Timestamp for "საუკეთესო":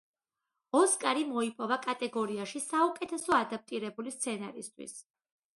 2.69-3.39